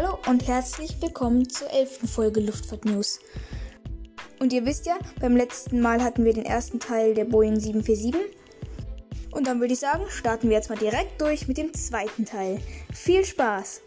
[0.00, 3.18] Hallo und herzlich willkommen zur elften Folge Luftfahrt News.
[4.38, 8.14] Und ihr wisst ja, beim letzten Mal hatten wir den ersten Teil der Boeing 747.
[9.32, 12.60] Und dann würde ich sagen, starten wir jetzt mal direkt durch mit dem zweiten Teil.
[12.94, 13.80] Viel Spaß!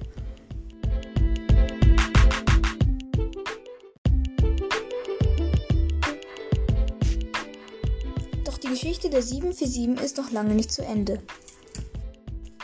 [8.43, 11.21] Doch die Geschichte der 747 ist noch lange nicht zu Ende.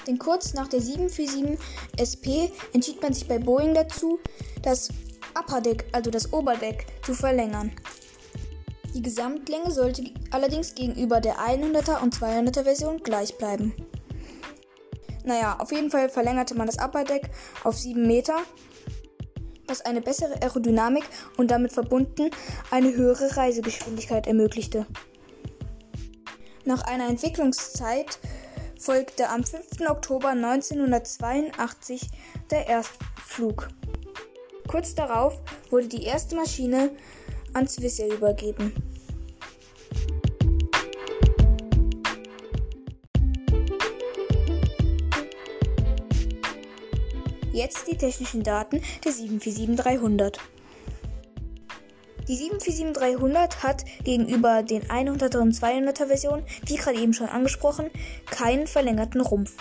[0.08, 1.60] Denn kurz nach der 747
[2.00, 4.20] SP entschied man sich bei Boeing dazu,
[4.64, 4.90] das
[5.38, 7.72] Upper Deck, also das Oberdeck, zu verlängern.
[8.94, 13.74] Die Gesamtlänge sollte allerdings gegenüber der 100er und 200er Version gleich bleiben.
[15.26, 17.30] Naja, auf jeden Fall verlängerte man das Upper Deck
[17.66, 18.38] auf 7 Meter,
[19.68, 21.04] was eine bessere Aerodynamik
[21.36, 22.32] und damit verbunden
[22.72, 24.88] eine höhere Reisegeschwindigkeit ermöglichte.
[26.64, 28.20] Nach einer Entwicklungszeit
[28.80, 29.82] folgte am 5.
[29.90, 32.02] Oktober 1982
[32.52, 33.70] der Erstflug.
[34.68, 36.92] Kurz darauf wurde die erste Maschine
[37.54, 38.74] an Swissair übergeben.
[47.54, 50.38] Jetzt die technischen Daten der 747-300.
[52.28, 57.90] Die 747-300 hat gegenüber den 100er und 200er Versionen, wie gerade eben schon angesprochen,
[58.26, 59.56] keinen verlängerten Rumpf.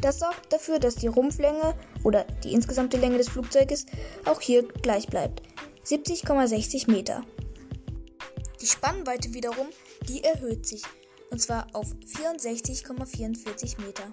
[0.00, 3.86] Das sorgt dafür, dass die Rumpflänge oder die insgesamte Länge des Flugzeuges
[4.24, 5.42] auch hier gleich bleibt.
[5.84, 7.24] 70,60 Meter.
[8.60, 9.68] Die Spannweite wiederum,
[10.08, 10.82] die erhöht sich
[11.30, 14.04] und zwar auf 64,44 Meter.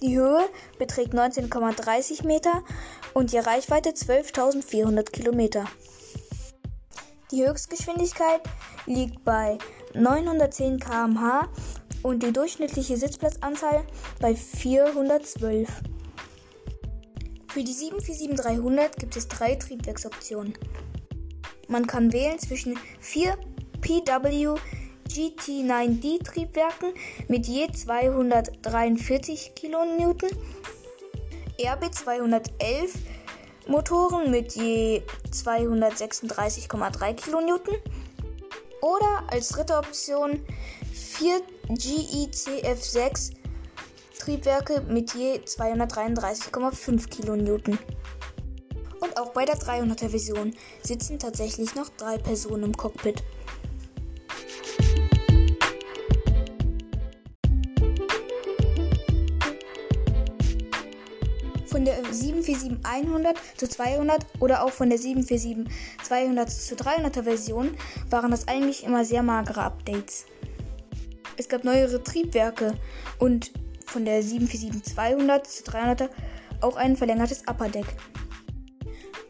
[0.00, 2.62] Die Höhe beträgt 19,30 Meter
[3.14, 5.64] und die Reichweite 12.400 Kilometer.
[7.32, 8.40] Die Höchstgeschwindigkeit
[8.86, 9.58] liegt bei
[9.94, 11.48] 910 km/h
[12.02, 13.84] und die durchschnittliche Sitzplatzanzahl
[14.20, 15.68] bei 412.
[17.48, 20.54] Für die 747-300 gibt es drei Triebwerksoptionen.
[21.66, 23.36] Man kann wählen zwischen vier
[23.80, 24.54] PW
[25.08, 26.92] GT9D Triebwerken
[27.28, 30.14] mit je 243 kN,
[31.60, 32.94] RB 211
[33.66, 37.60] Motoren mit je 236,3 kN
[38.80, 40.44] oder als dritte Option
[40.92, 43.32] 4 GECF6
[44.18, 47.78] Triebwerke mit je 233,5 kN.
[49.00, 53.22] Und auch bei der 300er Version sitzen tatsächlich noch drei Personen im Cockpit.
[62.18, 67.70] Von der 747-100 zu 200 oder auch von der 747-200 zu 300er Version
[68.10, 70.26] waren das eigentlich immer sehr magere Updates.
[71.36, 72.74] Es gab neuere Triebwerke
[73.18, 73.52] und
[73.86, 76.08] von der 747-200 zu 300er
[76.60, 77.86] auch ein verlängertes Upper Deck.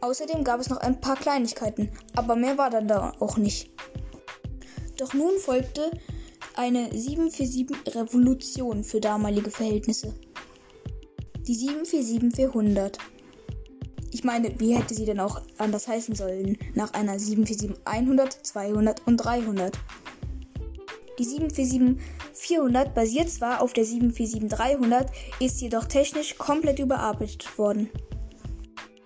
[0.01, 3.71] Außerdem gab es noch ein paar Kleinigkeiten, aber mehr war dann da auch nicht.
[4.97, 5.91] Doch nun folgte
[6.55, 10.15] eine 747 Revolution für damalige Verhältnisse
[11.49, 12.99] die 747-400.
[14.11, 19.17] Ich meine, wie hätte sie denn auch anders heißen sollen nach einer 747-100, 200 und
[19.17, 19.79] 300?
[21.19, 25.07] Die 747-400 basiert zwar auf der 747-300,
[25.41, 27.89] ist jedoch technisch komplett überarbeitet worden.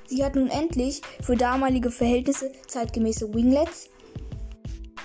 [0.09, 3.89] Sie hat nun endlich für damalige Verhältnisse zeitgemäße Winglets,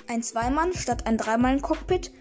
[0.08, 2.12] ein Zweimann statt ein Dreimann-Cockpit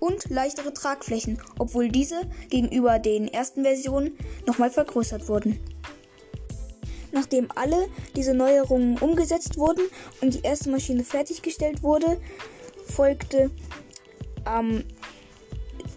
[0.00, 4.16] und leichtere Tragflächen, obwohl diese gegenüber den ersten Versionen
[4.46, 5.58] nochmal vergrößert wurden.
[7.12, 9.82] Nachdem alle diese Neuerungen umgesetzt wurden
[10.20, 12.20] und die erste Maschine fertiggestellt wurde,
[12.84, 13.50] folgte
[14.44, 14.84] am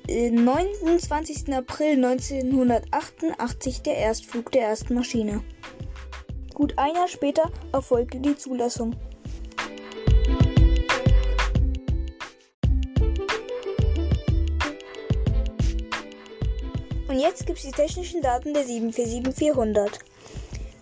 [0.07, 1.47] 29.
[1.47, 5.44] Äh, April 1988 der Erstflug der ersten Maschine.
[6.53, 8.95] Gut ein Jahr später erfolgte die Zulassung.
[17.22, 20.00] Jetzt gibt es die technischen Daten der 747-400.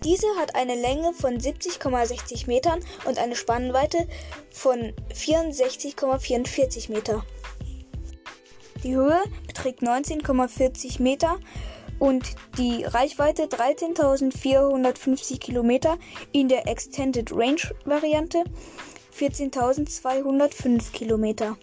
[0.02, 4.08] Diese hat eine Länge von 70,60 Metern und eine Spannweite
[4.50, 7.22] von 64,44 Meter.
[8.82, 11.38] Die Höhe beträgt 19,40 Meter
[11.98, 15.98] und die Reichweite 13.450 Kilometer
[16.32, 18.44] in der Extended Range Variante
[19.14, 21.58] 14.205 Kilometer.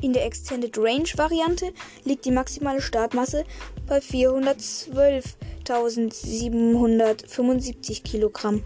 [0.00, 1.72] In der Extended Range Variante
[2.04, 3.44] liegt die maximale Startmasse
[3.86, 8.64] bei 412.893 5775 Kilogramm.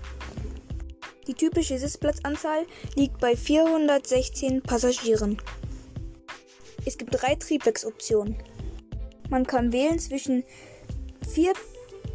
[1.27, 5.43] Die typische Sitzplatzanzahl liegt bei 416 Passagieren.
[6.87, 8.37] Es gibt drei Triebwerksoptionen.
[9.35, 10.45] Man kann wählen zwischen
[11.29, 11.55] 4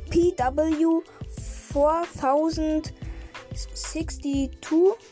[0.10, 1.02] PW
[1.74, 4.52] 4062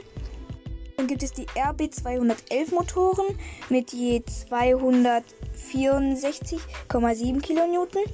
[0.97, 3.39] Dann gibt es die RB211 Motoren
[3.69, 8.05] mit je 264,7 Kilonewton.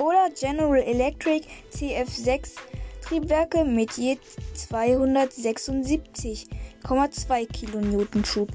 [0.00, 2.56] Oder General Electric CF6
[3.12, 4.16] Triebwerke mit je
[4.56, 8.48] 276,2 Kilonewton Schub.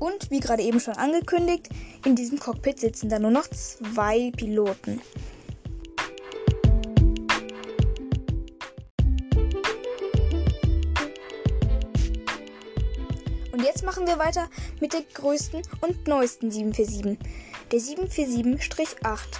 [0.00, 1.68] Und wie gerade eben schon angekündigt,
[2.04, 5.00] in diesem Cockpit sitzen da nur noch zwei Piloten.
[13.52, 14.48] Und jetzt machen wir weiter
[14.80, 17.16] mit der größten und neuesten 747,
[17.70, 19.38] der 747-8.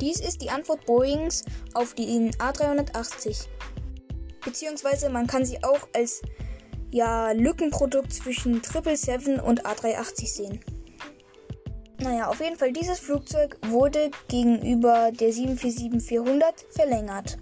[0.00, 3.46] Dies ist die Antwort Boeings auf die A380.
[4.44, 6.22] Beziehungsweise man kann sie auch als
[6.90, 10.60] ja, Lückenprodukt zwischen 777 und A380 sehen.
[12.00, 17.38] Naja, auf jeden Fall, dieses Flugzeug wurde gegenüber der 747-400 verlängert.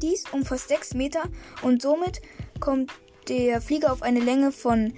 [0.00, 1.22] Dies umfasst 6 Meter
[1.62, 2.22] und somit
[2.60, 2.92] kommt
[3.28, 4.92] der Flieger auf eine Länge von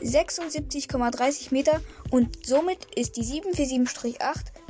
[0.00, 1.80] 76,30 Meter
[2.10, 4.18] und somit ist die 747-8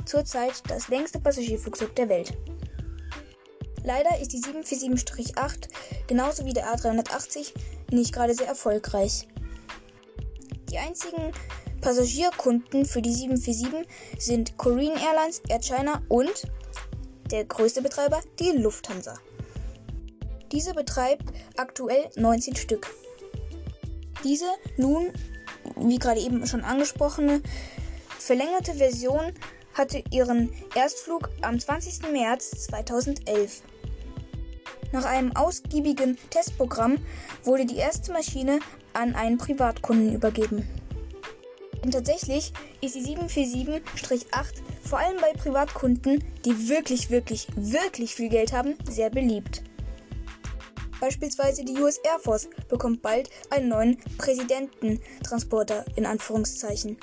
[0.05, 2.33] zurzeit das längste Passagierflugzeug der Welt.
[3.83, 5.69] Leider ist die 747-8
[6.07, 7.53] genauso wie der A380
[7.91, 9.27] nicht gerade sehr erfolgreich.
[10.71, 11.31] Die einzigen
[11.81, 13.87] Passagierkunden für die 747
[14.17, 16.47] sind Korean Airlines, Air China und
[17.29, 19.19] der größte Betreiber, die Lufthansa.
[20.51, 21.25] Diese betreibt
[21.57, 22.87] aktuell 19 Stück.
[24.23, 24.47] Diese
[24.77, 25.11] nun,
[25.75, 27.41] wie gerade eben schon angesprochene,
[28.17, 29.33] verlängerte Version
[29.75, 32.11] hatte ihren Erstflug am 20.
[32.11, 33.61] März 2011.
[34.91, 36.97] Nach einem ausgiebigen Testprogramm
[37.43, 38.59] wurde die erste Maschine
[38.93, 40.67] an einen Privatkunden übergeben.
[41.83, 42.51] Und tatsächlich
[42.81, 43.81] ist die 747-8
[44.81, 49.63] vor allem bei Privatkunden, die wirklich, wirklich, wirklich viel Geld haben, sehr beliebt.
[50.99, 56.97] Beispielsweise die US Air Force bekommt bald einen neuen Präsidententransporter in Anführungszeichen.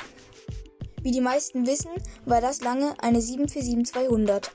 [1.02, 1.90] Wie die meisten wissen,
[2.26, 4.50] war das lange eine 747-200.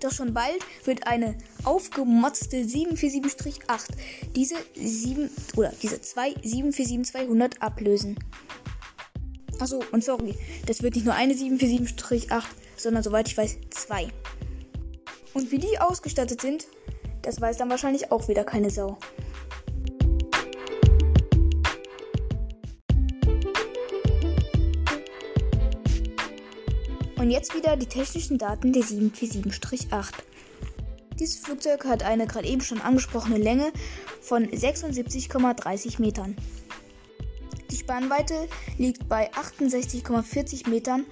[0.00, 3.88] Doch schon bald wird eine aufgemotzte 747-8
[4.34, 8.18] diese 7 oder diese zwei 747-200 ablösen.
[9.58, 10.34] Achso, und sorry,
[10.66, 12.42] das wird nicht nur eine 747-8,
[12.76, 14.08] sondern soweit ich weiß, zwei.
[15.32, 16.66] Und wie die ausgestattet sind,
[17.22, 18.98] das weiß dann wahrscheinlich auch wieder keine Sau.
[27.26, 30.12] Und jetzt wieder die technischen Daten der 747-8.
[31.18, 33.72] Dieses Flugzeug hat eine gerade eben schon angesprochene Länge
[34.20, 36.36] von 76,30 Metern.
[37.68, 38.46] Die Spannweite
[38.78, 41.04] liegt bei 68,40 Metern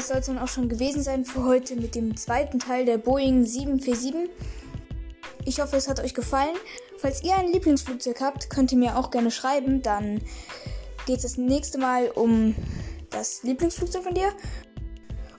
[0.00, 2.96] Das soll es dann auch schon gewesen sein für heute mit dem zweiten Teil der
[2.96, 4.30] Boeing 747.
[5.44, 6.56] Ich hoffe, es hat euch gefallen.
[6.96, 9.82] Falls ihr ein Lieblingsflugzeug habt, könnt ihr mir auch gerne schreiben.
[9.82, 10.22] Dann
[11.04, 12.54] geht es das nächste Mal um
[13.10, 14.32] das Lieblingsflugzeug von dir.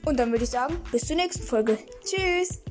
[0.05, 1.79] Und dann würde ich sagen, bis zur nächsten Folge.
[2.03, 2.61] Tschüss!